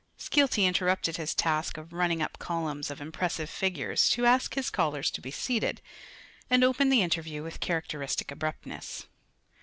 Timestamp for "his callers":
4.55-5.11